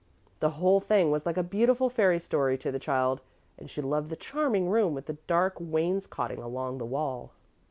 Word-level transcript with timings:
The 0.39 0.49
whole 0.57 0.79
thing 0.79 1.11
was 1.11 1.27
like 1.27 1.37
a 1.37 1.43
beautiful 1.43 1.87
fairy 1.87 2.19
story 2.19 2.57
to 2.57 2.71
the 2.71 2.79
child, 2.79 3.21
and 3.59 3.69
she 3.69 3.83
loved 3.83 4.09
the 4.09 4.15
charming 4.15 4.67
room 4.67 4.95
with 4.95 5.05
the 5.05 5.17
dark 5.27 5.57
wainscoting 5.59 6.39
along 6.41 6.79
the 6.79 6.87
wall. 6.87 7.33